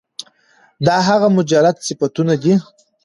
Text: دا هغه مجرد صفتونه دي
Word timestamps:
دا 0.85 0.97
هغه 1.09 1.27
مجرد 1.37 1.75
صفتونه 1.87 2.33
دي 2.43 2.53